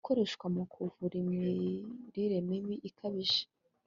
ikoreshwa 0.03 0.45
mu 0.55 0.63
kuvura 0.73 1.15
imirire 1.23 2.37
mibi 2.49 2.75
ikabije 2.89 3.43